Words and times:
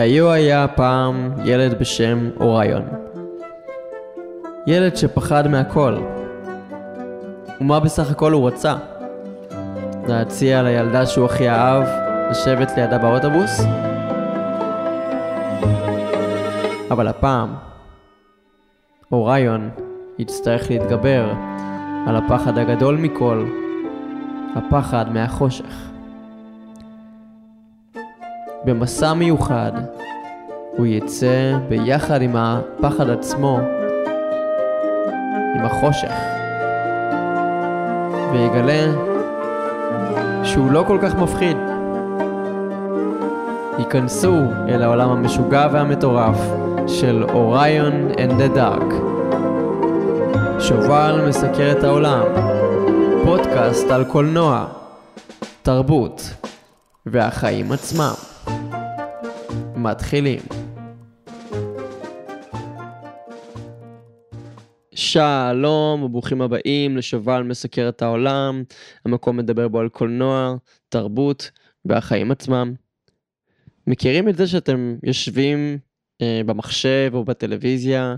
היו 0.00 0.30
היה 0.30 0.68
פעם 0.68 1.32
ילד 1.44 1.78
בשם 1.78 2.30
אוריון. 2.40 2.82
ילד 4.66 4.96
שפחד 4.96 5.48
מהכל. 5.48 5.98
ומה 7.60 7.80
בסך 7.80 8.10
הכל 8.10 8.32
הוא 8.32 8.48
רצה? 8.48 8.76
להציע 10.08 10.62
לילדה 10.62 11.06
שהוא 11.06 11.26
הכי 11.26 11.50
אהב 11.50 11.84
לשבת 12.30 12.72
לידה 12.76 12.98
באוטובוס? 12.98 13.60
אבל 16.90 17.08
הפעם, 17.08 17.54
אוריון 19.12 19.70
יצטרך 20.18 20.70
להתגבר 20.70 21.32
על 22.06 22.16
הפחד 22.16 22.58
הגדול 22.58 22.96
מכל, 22.96 23.44
הפחד 24.56 25.12
מהחושך. 25.12 25.89
במסע 28.64 29.14
מיוחד 29.14 29.72
הוא 30.76 30.86
יצא 30.86 31.58
ביחד 31.68 32.22
עם 32.22 32.36
הפחד 32.36 33.10
עצמו, 33.10 33.58
עם 35.56 35.64
החושך, 35.64 36.12
ויגלה 38.32 38.92
שהוא 40.44 40.70
לא 40.70 40.84
כל 40.86 40.98
כך 41.02 41.14
מפחיד. 41.14 41.56
ייכנסו 43.78 44.36
אל 44.68 44.82
העולם 44.82 45.10
המשוגע 45.10 45.68
והמטורף 45.72 46.38
של 46.86 47.24
אוריון 47.34 48.10
and 48.12 48.32
the 48.40 48.56
Dark. 48.56 48.94
שובל 50.60 51.24
מסקר 51.28 51.72
את 51.78 51.84
העולם, 51.84 52.22
פודקאסט 53.24 53.90
על 53.90 54.04
קולנוע, 54.04 54.66
תרבות 55.62 56.34
והחיים 57.06 57.72
עצמם. 57.72 58.29
מתחילים. 59.82 60.40
שלום 64.94 66.02
וברוכים 66.02 66.42
הבאים 66.42 66.96
לשובל 66.96 67.42
מסקר 67.42 67.88
את 67.88 68.02
העולם, 68.02 68.62
המקום 69.04 69.36
מדבר 69.36 69.68
בו 69.68 69.80
על 69.80 69.88
קולנוע, 69.88 70.56
תרבות 70.88 71.50
והחיים 71.84 72.30
עצמם. 72.30 72.74
מכירים 73.86 74.28
את 74.28 74.36
זה 74.36 74.46
שאתם 74.46 74.96
יושבים 75.02 75.78
אה, 76.22 76.40
במחשב 76.46 77.10
או 77.14 77.24
בטלוויזיה, 77.24 78.14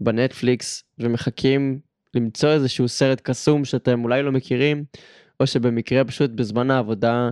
בנטפליקס, 0.00 0.84
ומחכים 0.98 1.78
למצוא 2.14 2.48
איזשהו 2.48 2.88
סרט 2.88 3.20
קסום 3.20 3.64
שאתם 3.64 4.04
אולי 4.04 4.22
לא 4.22 4.32
מכירים, 4.32 4.84
או 5.40 5.46
שבמקרה 5.46 6.04
פשוט 6.04 6.30
בזמן 6.30 6.70
העבודה 6.70 7.30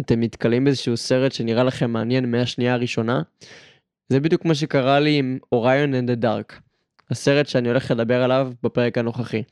אתם 0.00 0.20
נתקלים 0.20 0.64
באיזשהו 0.64 0.96
סרט 0.96 1.32
שנראה 1.32 1.64
לכם 1.64 1.90
מעניין 1.90 2.30
מהשנייה 2.30 2.74
הראשונה. 2.74 3.22
זה 4.08 4.20
בדיוק 4.20 4.44
מה 4.44 4.54
שקרה 4.54 5.00
לי 5.00 5.18
עם 5.18 5.38
אוריון 5.52 5.94
and 5.94 6.08
the 6.10 6.24
Dark, 6.24 6.54
הסרט 7.10 7.46
שאני 7.46 7.68
הולך 7.68 7.90
לדבר 7.90 8.22
עליו 8.22 8.52
בפרק 8.62 8.98
הנוכחי. 8.98 9.42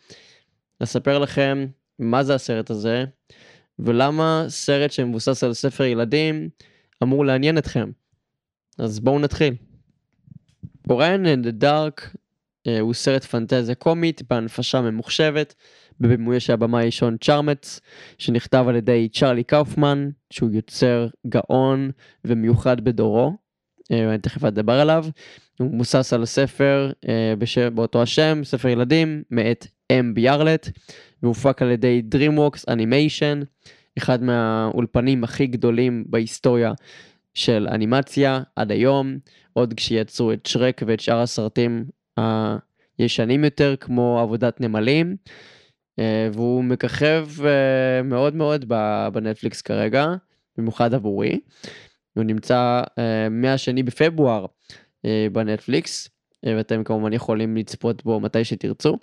אספר 0.83 1.19
לכם 1.19 1.67
מה 1.99 2.25
זה 2.25 2.35
הסרט 2.35 2.71
הזה, 2.71 3.05
ולמה 3.79 4.45
סרט 4.49 4.91
שמבוסס 4.91 5.45
על 5.45 5.55
ספר 5.55 5.85
ילדים 5.85 6.49
אמור 7.03 7.25
לעניין 7.25 7.59
אתכם. 7.59 7.91
אז 8.79 9.01
בואו 9.01 9.19
נתחיל. 9.19 9.55
אוריון 10.91 11.27
and 11.27 11.45
the 11.45 11.63
Dark 11.63 12.18
הוא 12.81 12.95
סרט 12.95 13.25
פנטזיה 13.25 13.75
קומית 13.75 14.23
בהנפשה 14.31 14.81
ממוחשבת 14.81 15.55
בבימויו 16.01 16.41
של 16.41 16.53
הבמאי 16.53 16.91
שון 16.91 17.17
צ'רמץ, 17.21 17.81
שנכתב 18.19 18.65
על 18.69 18.77
ידי 18.77 19.09
צ'רלי 19.13 19.45
קאופמן, 19.45 20.09
שהוא 20.31 20.51
יוצר 20.53 21.09
גאון 21.29 21.91
ומיוחד 22.25 22.81
בדורו. 22.81 23.33
אה, 23.93 24.09
אני 24.11 24.19
תכף 24.19 24.45
אדבר 24.45 24.81
עליו. 24.81 25.07
הוא 25.59 25.75
מבוסס 25.75 26.13
על 26.13 26.25
ספר 26.25 26.91
אה, 27.09 27.35
בשם, 27.39 27.75
באותו 27.75 28.03
השם, 28.03 28.41
ספר 28.45 28.69
ילדים, 28.69 29.23
מאת 29.31 29.67
אם 29.93 30.15
ביארלט, 30.15 30.69
והופק 31.23 31.63
על 31.63 31.71
ידי 31.71 32.03
DreamWorks 32.15 32.71
Animation, 32.71 33.45
אחד 33.99 34.23
מהאולפנים 34.23 35.25
הכי 35.25 35.47
גדולים 35.47 36.05
בהיסטוריה 36.07 36.73
של 37.35 37.69
אנימציה 37.71 38.41
עד 38.57 38.73
היום, 38.73 39.19
עוד 39.53 39.75
כשיצרו 39.75 40.33
את 40.33 40.47
שרק 40.47 40.83
ואת 40.87 41.01
שאר 41.01 41.21
הסרטים 41.21 41.85
הישנים 42.99 43.45
יותר, 43.45 43.77
כמו 43.77 44.21
עבודת 44.21 44.61
נמלים. 44.61 45.17
אה, 45.99 46.29
והוא 46.33 46.65
מככב 46.65 47.27
אה, 47.45 48.03
מאוד 48.03 48.35
מאוד 48.35 48.65
בנטפליקס 49.13 49.63
כרגע, 49.63 50.07
במיוחד 50.57 50.95
עבורי. 50.95 51.41
הוא 52.17 52.25
נמצא 52.25 52.83
אה, 52.99 53.29
מהשני 53.29 53.83
בפברואר 53.83 54.47
בנטפליקס, 55.33 56.09
ואתם 56.47 56.85
כמובן 56.85 57.13
יכולים 57.13 57.57
לצפות 57.57 58.05
בו 58.05 58.21
מתי 58.21 58.45
שתרצו. 58.45 58.99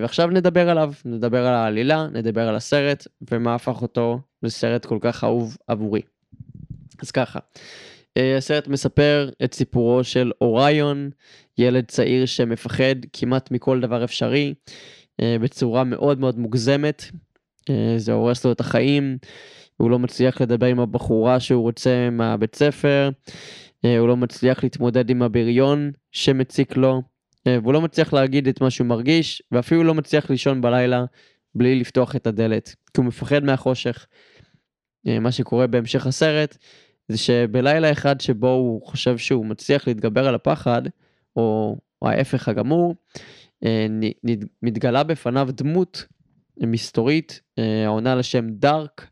ועכשיו 0.00 0.26
נדבר 0.26 0.70
עליו, 0.70 0.92
נדבר 1.04 1.46
על 1.46 1.54
העלילה, 1.54 2.06
נדבר 2.12 2.48
על 2.48 2.56
הסרט, 2.56 3.06
ומה 3.30 3.54
הפך 3.54 3.82
אותו 3.82 4.20
לסרט 4.42 4.86
כל 4.86 4.98
כך 5.00 5.24
אהוב 5.24 5.56
עבורי. 5.66 6.00
אז 7.02 7.10
ככה, 7.10 7.38
הסרט 8.18 8.68
מספר 8.68 9.30
את 9.44 9.54
סיפורו 9.54 10.04
של 10.04 10.32
אוריון, 10.40 11.10
ילד 11.58 11.84
צעיר 11.84 12.26
שמפחד 12.26 12.94
כמעט 13.12 13.50
מכל 13.50 13.80
דבר 13.80 14.04
אפשרי, 14.04 14.54
אה, 15.20 15.36
בצורה 15.40 15.84
מאוד 15.84 16.20
מאוד 16.20 16.38
מוגזמת. 16.38 17.04
אה, 17.70 17.94
זה 17.96 18.12
הורס 18.12 18.44
לו 18.44 18.52
את 18.52 18.60
החיים, 18.60 19.18
הוא 19.76 19.90
לא 19.90 19.98
מצליח 19.98 20.40
לדבר 20.40 20.66
עם 20.66 20.80
הבחורה 20.80 21.40
שהוא 21.40 21.62
רוצה 21.62 22.08
מהבית 22.12 22.54
ספר, 22.54 23.10
אה, 23.84 23.98
הוא 23.98 24.08
לא 24.08 24.16
מצליח 24.16 24.62
להתמודד 24.62 25.10
עם 25.10 25.22
הבריון 25.22 25.90
שמציק 26.12 26.76
לו, 26.76 27.02
והוא 27.46 27.72
לא 27.72 27.80
מצליח 27.80 28.12
להגיד 28.12 28.48
את 28.48 28.60
מה 28.60 28.70
שהוא 28.70 28.86
מרגיש, 28.86 29.42
ואפילו 29.52 29.84
לא 29.84 29.94
מצליח 29.94 30.30
לישון 30.30 30.60
בלילה 30.60 31.04
בלי 31.54 31.80
לפתוח 31.80 32.16
את 32.16 32.26
הדלת, 32.26 32.68
כי 32.68 33.00
הוא 33.00 33.04
מפחד 33.04 33.44
מהחושך. 33.44 34.06
מה 35.04 35.32
שקורה 35.32 35.66
בהמשך 35.66 36.06
הסרט, 36.06 36.56
זה 37.10 37.18
שבלילה 37.18 37.92
אחד 37.92 38.20
שבו 38.20 38.50
הוא 38.50 38.82
חושב 38.86 39.18
שהוא 39.18 39.46
מצליח 39.46 39.86
להתגבר 39.86 40.28
על 40.28 40.34
הפחד, 40.34 40.82
או, 41.36 41.76
או 42.02 42.08
ההפך 42.08 42.48
הגמור, 42.48 42.94
אה, 43.64 43.86
מתגלה 44.62 45.02
בפניו 45.02 45.48
דמות 45.52 46.06
מסתורית 46.60 47.40
אה, 47.58 47.84
העונה 47.84 48.14
לשם 48.14 48.48
דארק, 48.50 49.10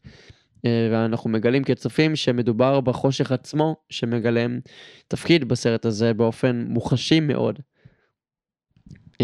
אה, 0.64 0.88
ואנחנו 0.92 1.30
מגלים 1.30 1.64
כצופים 1.64 2.16
שמדובר 2.16 2.80
בחושך 2.80 3.32
עצמו 3.32 3.76
שמגלם 3.90 4.58
תפקיד 5.08 5.48
בסרט 5.48 5.84
הזה 5.84 6.14
באופן 6.14 6.64
מוחשי 6.68 7.20
מאוד. 7.20 7.58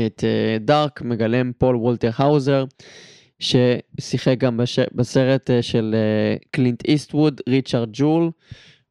את 0.07 0.25
דארק 0.61 1.03
מגלם 1.03 1.53
פול 1.59 1.77
וולטר 1.77 2.11
האוזר 2.17 2.65
ששיחק 3.39 4.39
גם 4.39 4.57
בש... 4.57 4.79
בסרט 4.79 5.51
של 5.61 5.95
קלינט 6.51 6.85
איסטווד, 6.85 7.41
ריצ'רד 7.49 7.89
ג'ול, 7.93 8.31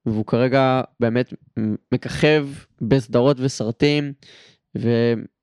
והוא 0.06 0.26
כרגע 0.26 0.82
באמת 1.00 1.34
מככב 1.92 2.48
בסדרות 2.82 3.38
וסרטים, 3.40 4.14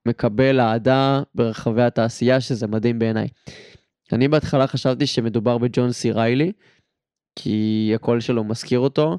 מקבל 0.07 0.61
אהדה 0.61 1.23
ברחבי 1.35 1.83
התעשייה, 1.83 2.41
שזה 2.41 2.67
מדהים 2.67 2.99
בעיניי. 2.99 3.29
אני 4.13 4.29
בהתחלה 4.29 4.67
חשבתי 4.67 5.07
שמדובר 5.07 5.59
בג'ון 5.59 5.93
סי 5.93 6.13
ריילי, 6.13 6.53
כי 7.37 7.93
הקול 7.95 8.21
שלו 8.21 8.45
מזכיר 8.45 8.79
אותו, 8.79 9.19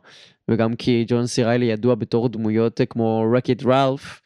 וגם 0.50 0.76
כי 0.76 1.06
ג'ון 1.08 1.28
סי 1.28 1.44
ריילי 1.44 1.66
ידוע 1.66 1.96
בתור 1.96 2.30
דמויות 2.30 2.82
כמו 2.90 3.26
רקיט 3.36 3.64
ראלף, 3.66 4.22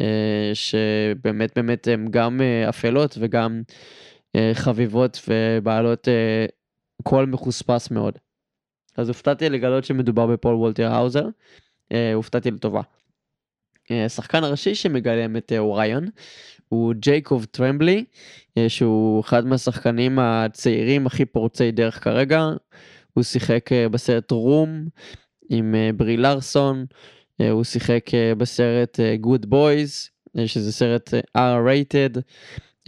אה, 0.00 0.50
שבאמת 0.54 1.52
באמת 1.56 1.88
הן 1.88 2.08
גם 2.10 2.40
אה, 2.40 2.68
אפלות 2.68 3.18
וגם 3.20 3.62
אה, 3.68 3.74
חביבות 4.54 5.20
ובעלות 5.28 6.08
קול 7.02 7.26
מחוספס 7.26 7.90
מאוד. 7.90 8.18
אז 8.96 9.08
הופתעתי 9.08 9.48
לגלות 9.48 9.84
שמדובר 9.84 10.26
בפול 10.26 10.54
וולטר 10.54 10.92
האוזר, 10.92 11.26
הופתעתי 12.14 12.50
לטובה. 12.50 12.82
השחקן 13.90 14.44
הראשי 14.44 14.74
שמגלם 14.74 15.36
את 15.36 15.52
אה, 15.52 15.58
אוריון 15.58 16.06
הוא 16.68 16.94
ג'ייקוב 16.94 17.44
טרמבלי 17.44 18.04
אה, 18.58 18.68
שהוא 18.68 19.20
אחד 19.20 19.46
מהשחקנים 19.46 20.18
הצעירים 20.18 21.06
הכי 21.06 21.24
פורצי 21.24 21.70
דרך 21.70 22.04
כרגע. 22.04 22.48
הוא 23.12 23.24
שיחק 23.24 23.72
אה, 23.72 23.88
בסרט 23.88 24.30
Room 24.30 24.88
עם 25.50 25.74
ברי 25.96 26.16
לארסון, 26.16 26.86
הוא 27.50 27.64
שיחק 27.64 28.04
בסרט 28.38 29.00
Good 29.22 29.46
Boys 29.46 30.10
שזה 30.46 30.72
סרט 30.72 31.14
R-rated, 31.36 32.18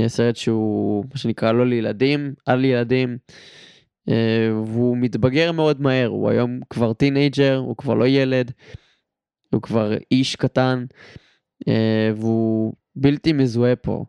סרט 0.08 0.36
שהוא 0.36 1.04
מה 1.12 1.16
שנקרא 1.18 1.52
לא 1.52 1.66
לילדים, 1.66 2.34
על 2.46 2.64
ילדים. 2.64 3.18
והוא 4.66 4.96
מתבגר 4.96 5.52
מאוד 5.52 5.80
מהר, 5.80 6.06
הוא 6.06 6.30
היום 6.30 6.60
כבר 6.70 6.92
teenager, 6.92 7.56
הוא 7.56 7.76
כבר 7.76 7.94
לא 7.94 8.06
ילד. 8.06 8.52
הוא 9.54 9.62
כבר 9.62 9.92
איש 10.10 10.36
קטן 10.36 10.84
אה, 11.68 12.10
והוא 12.16 12.72
בלתי 12.96 13.32
מזוהה 13.32 13.76
פה. 13.76 14.04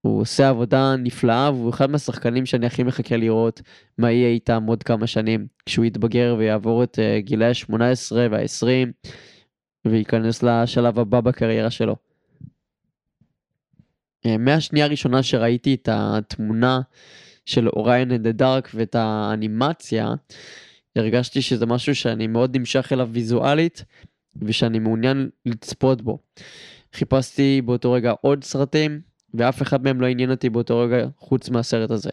הוא 0.00 0.20
עושה 0.20 0.48
עבודה 0.48 0.96
נפלאה 0.96 1.50
והוא 1.52 1.70
אחד 1.70 1.90
מהשחקנים 1.90 2.46
שאני 2.46 2.66
הכי 2.66 2.82
מחכה 2.82 3.16
לראות 3.16 3.62
מה 3.98 4.10
יהיה 4.10 4.28
איתם 4.28 4.64
עוד 4.66 4.82
כמה 4.82 5.06
שנים 5.06 5.46
כשהוא 5.66 5.84
יתבגר 5.84 6.36
ויעבור 6.38 6.82
את 6.82 6.98
גילאי 7.18 7.48
ה-18 7.48 8.14
וה-20 8.30 9.08
וייכנס 9.86 10.42
לשלב 10.42 10.98
הבא 10.98 11.20
בקריירה 11.20 11.70
שלו. 11.70 12.07
אה, 14.26 14.38
מהשנייה 14.38 14.86
הראשונה 14.86 15.22
שראיתי 15.22 15.74
את 15.74 15.88
התמונה 15.92 16.80
של 17.46 17.68
אוריין 17.68 18.16
דה 18.16 18.32
דארק 18.32 18.70
ואת 18.74 18.94
האנימציה, 18.94 20.14
הרגשתי 20.96 21.42
שזה 21.42 21.66
משהו 21.66 21.94
שאני 21.94 22.26
מאוד 22.26 22.56
נמשך 22.56 22.92
אליו 22.92 23.08
ויזואלית, 23.12 23.84
ושאני 24.42 24.78
מעוניין 24.78 25.28
לצפות 25.46 26.02
בו. 26.02 26.18
חיפשתי 26.94 27.62
באותו 27.64 27.92
רגע 27.92 28.12
עוד 28.20 28.44
סרטים, 28.44 29.00
ואף 29.34 29.62
אחד 29.62 29.84
מהם 29.84 30.00
לא 30.00 30.06
עניין 30.06 30.30
אותי 30.30 30.50
באותו 30.50 30.78
רגע 30.78 31.06
חוץ 31.18 31.50
מהסרט 31.50 31.90
הזה. 31.90 32.10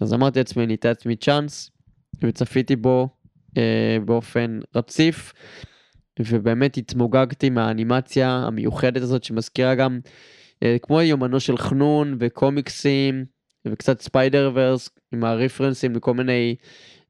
אז 0.00 0.14
אמרתי 0.14 0.38
לעצמי, 0.38 0.64
אני 0.64 0.74
אתן 0.74 0.88
לעצמי 0.88 1.16
צ'אנס, 1.16 1.70
וצפיתי 2.22 2.76
בו 2.76 3.08
אה, 3.56 3.96
באופן 4.04 4.60
רציף, 4.74 5.32
ובאמת 6.20 6.76
התמוגגתי 6.76 7.50
מהאנימציה 7.50 8.30
המיוחדת 8.30 9.02
הזאת 9.02 9.24
שמזכירה 9.24 9.74
גם 9.74 10.00
כמו 10.82 11.00
יומנו 11.00 11.40
של 11.40 11.56
חנון 11.56 12.16
וקומיקסים 12.20 13.24
וקצת 13.66 14.00
ספיידר 14.00 14.50
ורס 14.54 14.88
עם 15.12 15.24
הרפרנסים 15.24 15.96
לכל 15.96 16.14
מיני 16.14 16.56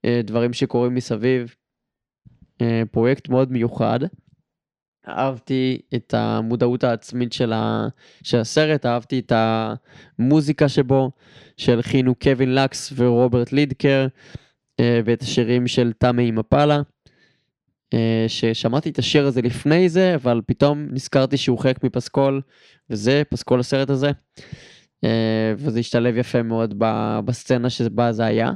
אה, 0.05 0.21
דברים 0.25 0.53
שקורים 0.53 0.95
מסביב. 0.95 1.55
אה, 2.61 2.83
פרויקט 2.91 3.29
מאוד 3.29 3.53
מיוחד. 3.53 4.01
אהבתי 5.09 5.81
את 5.95 6.15
המודעות 6.15 6.85
העצמית 6.85 7.33
של, 7.33 7.53
ה... 7.53 7.89
של 8.23 8.39
הסרט, 8.39 8.87
אהבתי 8.87 9.19
את 9.19 9.33
המוזיקה 10.19 10.69
שבו, 10.69 11.11
שהלחינו 11.57 12.15
קווין 12.15 12.55
לקס 12.55 12.93
ורוברט 12.97 13.53
לידקר, 13.53 14.07
ואת 15.05 15.23
השירים 15.23 15.67
של 15.67 15.93
תמי 15.99 16.31
מפאלה. 16.31 16.83
ששמעתי 18.29 18.91
את 18.91 18.99
השיר 18.99 19.27
הזה 19.27 19.43
לפני 19.43 19.89
זה, 19.89 20.15
אבל 20.15 20.41
פתאום 20.47 20.87
נזכרתי 20.91 21.37
שהוא 21.37 21.59
חלק 21.59 21.85
מפסקול, 21.85 22.41
וזה 22.91 23.23
פסקול 23.31 23.61
הסרט 23.61 23.91
הזה. 23.91 24.11
וזה 25.57 25.79
השתלב 25.79 26.17
יפה 26.17 26.43
מאוד 26.43 26.75
בסצנה 27.25 27.71
שבה 27.71 28.13
זה 28.13 28.25
היה. 28.25 28.51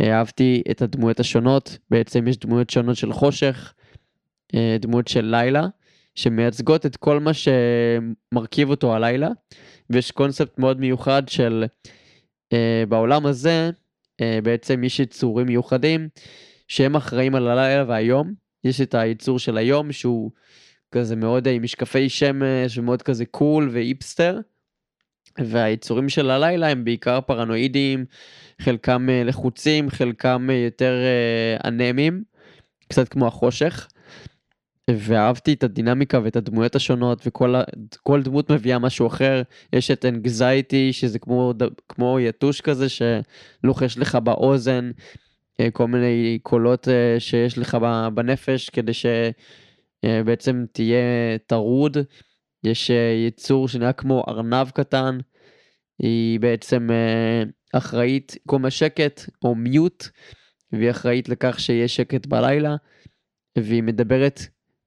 אהבתי 0.00 0.62
את 0.70 0.82
הדמויות 0.82 1.20
השונות, 1.20 1.78
בעצם 1.90 2.28
יש 2.28 2.36
דמויות 2.36 2.70
שונות 2.70 2.96
של 2.96 3.12
חושך, 3.12 3.74
דמות 4.80 5.08
של 5.08 5.24
לילה, 5.24 5.66
שמייצגות 6.14 6.86
את 6.86 6.96
כל 6.96 7.20
מה 7.20 7.30
שמרכיב 7.34 8.70
אותו 8.70 8.94
הלילה, 8.94 9.28
ויש 9.90 10.10
קונספט 10.10 10.58
מאוד 10.58 10.80
מיוחד 10.80 11.22
של 11.28 11.64
בעולם 12.88 13.26
הזה, 13.26 13.70
בעצם 14.42 14.84
יש 14.84 15.00
יצורים 15.00 15.46
מיוחדים 15.46 16.08
שהם 16.68 16.96
אחראים 16.96 17.34
על 17.34 17.48
הלילה 17.48 17.84
והיום. 17.88 18.32
יש 18.64 18.80
את 18.80 18.94
הייצור 18.94 19.38
של 19.38 19.56
היום 19.56 19.92
שהוא 19.92 20.30
כזה 20.92 21.16
מאוד 21.16 21.48
עם 21.48 21.62
משקפי 21.62 22.08
שמש 22.08 22.78
ומאוד 22.78 23.02
כזה 23.02 23.24
קול 23.24 23.68
ואיפסטר. 23.72 24.40
והיצורים 25.38 26.08
של 26.08 26.30
הלילה 26.30 26.68
הם 26.68 26.84
בעיקר 26.84 27.20
פרנואידים, 27.20 28.04
חלקם 28.60 29.08
לחוצים, 29.24 29.90
חלקם 29.90 30.48
יותר 30.66 30.94
אנמים, 31.64 32.22
קצת 32.88 33.08
כמו 33.08 33.26
החושך. 33.26 33.88
ואהבתי 34.90 35.52
את 35.52 35.64
הדינמיקה 35.64 36.20
ואת 36.22 36.36
הדמויות 36.36 36.76
השונות 36.76 37.26
וכל 37.26 38.22
דמות 38.22 38.50
מביאה 38.50 38.78
משהו 38.78 39.06
אחר 39.06 39.42
יש 39.72 39.90
את 39.90 40.04
אנגזייטי 40.04 40.92
שזה 40.92 41.18
כמו 41.18 41.52
כמו 41.88 42.20
יתוש 42.20 42.60
כזה 42.60 42.86
שלוחש 42.88 43.98
לך 43.98 44.14
באוזן 44.14 44.90
אה, 44.90 45.02
כל 45.72 45.86
מיני 45.86 46.38
קולות 46.42 46.88
אה, 46.88 47.20
שיש 47.20 47.58
לך 47.58 47.76
בנפש 48.14 48.70
כדי 48.70 48.92
שבעצם 48.94 50.64
תהיה 50.72 51.38
טרוד. 51.46 51.96
יש 52.64 52.90
אה, 52.90 53.14
יצור 53.26 53.68
שנראה 53.68 53.92
כמו 53.92 54.24
ארנב 54.28 54.70
קטן, 54.70 55.18
היא 55.98 56.40
בעצם 56.40 56.88
אחראית 57.72 58.36
קום 58.46 58.64
השקט 58.64 59.20
או 59.44 59.54
מיוט, 59.54 60.08
והיא 60.72 60.90
אחראית 60.90 61.28
לכך 61.28 61.60
שיהיה 61.60 61.88
שקט 61.88 62.26
בלילה, 62.26 62.76
והיא 63.58 63.82
מדברת 63.82 64.40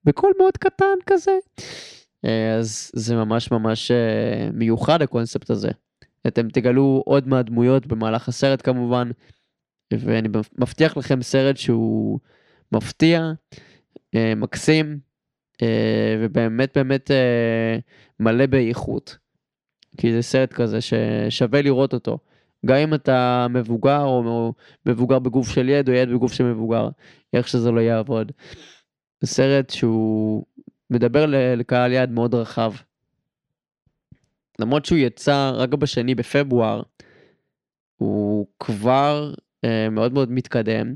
בקול 0.04 0.34
מאוד 0.38 0.58
קטן 0.58 0.96
כזה. 1.06 1.32
אז 2.60 2.92
זה 2.96 3.16
ממש 3.16 3.52
ממש 3.52 3.92
מיוחד 4.54 5.02
הקונספט 5.02 5.50
הזה. 5.50 5.70
אתם 6.28 6.50
תגלו 6.50 7.04
עוד 7.06 7.28
מהדמויות 7.28 7.88
במהלך 7.88 8.28
הסרט 8.28 8.62
כמובן. 8.62 9.12
ואני 10.00 10.30
מבטיח 10.58 10.98
לכם 10.98 11.22
סרט 11.22 11.58
שהוא 11.58 12.20
מפתיע, 12.72 13.32
אה, 14.16 14.34
מקסים, 14.36 15.00
אה, 15.62 16.18
ובאמת 16.20 16.78
באמת 16.78 17.12
אה, 17.12 17.78
מלא 18.20 18.46
באיכות. 18.46 19.18
כי 19.98 20.14
זה 20.14 20.22
סרט 20.22 20.54
כזה 20.54 20.80
ששווה 20.82 21.62
לראות 21.62 21.94
אותו. 21.94 22.18
גם 22.66 22.76
אם 22.76 22.94
אתה 22.94 23.48
מבוגר 23.50 24.02
או 24.02 24.54
מבוגר 24.86 25.20
בגוף 25.20 25.50
של 25.50 25.70
ילד 25.70 25.90
או 25.90 25.94
ילד 25.94 26.14
בגוף 26.14 26.34
של 26.34 26.44
מבוגר, 26.44 26.90
איך 27.34 27.48
שזה 27.48 27.72
לא 27.72 27.80
יעבוד. 27.80 28.32
זה 29.22 29.28
סרט 29.28 29.70
שהוא 29.70 30.46
מדבר 30.90 31.26
לקהל 31.30 31.92
יעד 31.92 32.12
מאוד 32.12 32.36
רחב. 32.36 32.74
למרות 34.60 34.86
שהוא 34.86 34.98
יצא 34.98 35.52
רק 35.56 35.74
בשני 35.74 36.16
בפברואר, 36.16 36.82
הוא 37.98 38.48
כבר 38.60 39.34
מאוד 39.92 40.14
מאוד 40.14 40.32
מתקדם, 40.32 40.94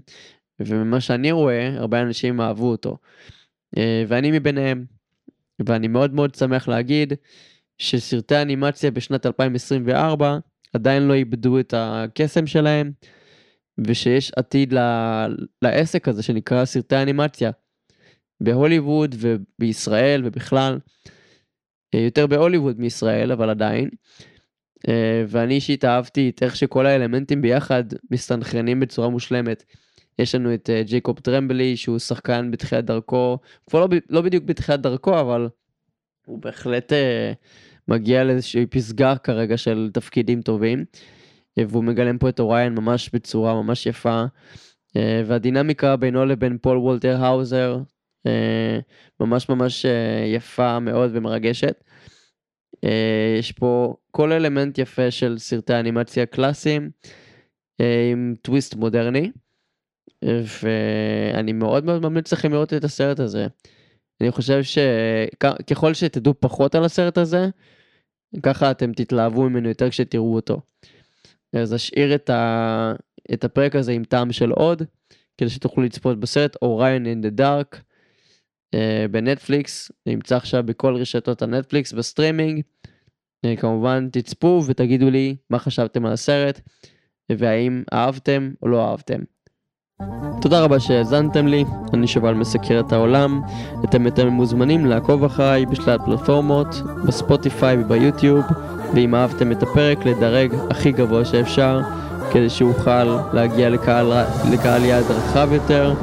וממה 0.59 1.01
שאני 1.01 1.31
רואה, 1.31 1.77
הרבה 1.77 2.01
אנשים 2.01 2.41
אהבו 2.41 2.71
אותו. 2.71 2.97
אה, 3.77 4.03
ואני 4.07 4.31
מביניהם. 4.31 4.85
ואני 5.65 5.87
מאוד 5.87 6.13
מאוד 6.13 6.35
שמח 6.35 6.67
להגיד 6.67 7.13
שסרטי 7.77 8.41
אנימציה 8.41 8.91
בשנת 8.91 9.25
2024 9.25 10.37
עדיין 10.73 11.03
לא 11.03 11.13
איבדו 11.13 11.59
את 11.59 11.73
הקסם 11.77 12.47
שלהם, 12.47 12.91
ושיש 13.87 14.31
עתיד 14.35 14.73
לעסק 15.61 16.07
הזה 16.07 16.23
שנקרא 16.23 16.65
סרטי 16.65 16.95
אנימציה. 16.95 17.51
בהוליווד 18.41 19.15
ובישראל 19.19 20.21
ובכלל, 20.25 20.79
אה, 21.95 21.99
יותר 21.99 22.27
בהוליווד 22.27 22.79
מישראל, 22.79 23.31
אבל 23.31 23.49
עדיין. 23.49 23.89
אה, 24.87 25.23
ואני 25.27 25.53
אישית 25.53 25.85
אהבתי 25.85 26.29
את 26.29 26.43
איך 26.43 26.55
שכל 26.55 26.85
האלמנטים 26.85 27.41
ביחד 27.41 27.83
מסתנכרנים 28.11 28.79
בצורה 28.79 29.09
מושלמת. 29.09 29.63
יש 30.19 30.35
לנו 30.35 30.53
את 30.53 30.69
אה, 30.69 30.83
ג'ייקוב 30.83 31.19
טרמבלי 31.19 31.77
שהוא 31.77 31.99
שחקן 31.99 32.51
בתחילת 32.51 32.85
דרכו, 32.85 33.37
כבר 33.69 33.79
לא, 33.79 33.87
לא 34.09 34.21
בדיוק 34.21 34.43
בתחילת 34.43 34.81
דרכו 34.81 35.19
אבל 35.19 35.49
הוא 36.25 36.39
בהחלט 36.41 36.93
אה, 36.93 36.95
מגיע 37.87 38.23
לאיזושהי 38.23 38.65
פסגה 38.65 39.15
כרגע 39.15 39.57
של 39.57 39.89
תפקידים 39.93 40.41
טובים. 40.41 40.85
והוא 41.57 41.83
מגלם 41.83 42.17
פה 42.17 42.29
את 42.29 42.39
אוריון 42.39 42.75
ממש 42.75 43.09
בצורה 43.13 43.53
ממש 43.53 43.85
יפה. 43.85 44.23
והדינמיקה 45.25 45.95
בינו 45.95 46.25
לבין 46.25 46.57
פול 46.61 46.77
וולטר 46.77 47.23
האוזר 47.23 47.79
ממש 49.19 49.49
ממש 49.49 49.85
יפה 50.35 50.79
מאוד 50.79 51.11
ומרגשת. 51.13 51.83
אה, 52.83 53.35
יש 53.39 53.51
פה 53.51 53.95
כל 54.11 54.31
אלמנט 54.31 54.77
יפה 54.77 55.11
של 55.11 55.37
סרטי 55.37 55.73
אנימציה 55.73 56.25
קלאסיים 56.25 56.89
אה, 57.81 58.09
עם 58.11 58.35
טוויסט 58.41 58.75
מודרני. 58.75 59.31
ואני 60.23 61.53
מאוד 61.53 61.85
מאוד 61.85 62.01
ממליץ 62.01 62.33
לכם 62.33 62.51
לראות 62.51 62.73
את 62.73 62.83
הסרט 62.83 63.19
הזה. 63.19 63.47
אני 64.21 64.31
חושב 64.31 64.59
שככל 64.63 65.93
שתדעו 65.93 66.33
פחות 66.39 66.75
על 66.75 66.83
הסרט 66.83 67.17
הזה, 67.17 67.49
ככה 68.43 68.71
אתם 68.71 68.93
תתלהבו 68.93 69.49
ממנו 69.49 69.69
יותר 69.69 69.89
כשתראו 69.89 70.35
אותו. 70.35 70.61
אז 71.53 71.75
אשאיר 71.75 72.15
את, 72.15 72.29
ה... 72.29 72.93
את 73.33 73.43
הפרק 73.43 73.75
הזה 73.75 73.91
עם 73.91 74.03
טעם 74.03 74.31
של 74.31 74.51
עוד, 74.51 74.83
כדי 75.37 75.49
שתוכלו 75.49 75.83
לצפות 75.83 76.19
בסרט 76.19 76.55
אוריין 76.61 77.05
אין 77.05 77.21
דה 77.21 77.29
דארק. 77.29 77.81
אה, 78.73 79.05
בנטפליקס, 79.11 79.91
נמצא 80.05 80.35
עכשיו 80.35 80.63
בכל 80.63 80.95
רשתות 80.95 81.41
הנטפליקס 81.41 81.93
בסטרימינג. 81.93 82.61
אה, 83.45 83.55
כמובן 83.55 84.09
תצפו 84.11 84.63
ותגידו 84.65 85.09
לי 85.09 85.35
מה 85.49 85.59
חשבתם 85.59 86.05
על 86.05 86.13
הסרט 86.13 86.61
והאם 87.31 87.83
אהבתם 87.93 88.51
או 88.61 88.67
לא 88.67 88.89
אהבתם. 88.89 89.19
תודה 90.41 90.61
רבה 90.61 90.79
שהאזנתם 90.79 91.47
לי, 91.47 91.65
אני 91.93 92.07
שובל 92.07 92.33
מסקר 92.33 92.79
את 92.79 92.93
העולם, 92.93 93.41
אתם 93.83 94.05
יותר 94.05 94.29
מוזמנים 94.29 94.85
לעקוב 94.85 95.23
אחריי 95.23 95.65
בשלל 95.65 95.97
פלטפורמות, 96.05 96.67
בספוטיפיי 97.07 97.77
וביוטיוב, 97.77 98.45
ואם 98.93 99.15
אהבתם 99.15 99.51
את 99.51 99.63
הפרק 99.63 100.05
לדרג 100.05 100.53
הכי 100.69 100.91
גבוה 100.91 101.25
שאפשר, 101.25 101.81
כדי 102.33 102.49
שאוכל 102.49 103.33
להגיע 103.33 103.69
לקהל, 103.69 104.13
לקהל 104.53 104.85
יעד 104.85 105.03
רחב 105.03 105.49
יותר. 105.53 105.93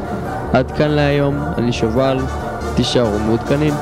עד 0.53 0.71
כאן 0.71 0.91
להיום, 0.91 1.35
אני 1.59 1.73
שובל, 1.73 2.19
תישארו 2.75 3.19
מעודכנים. 3.19 3.75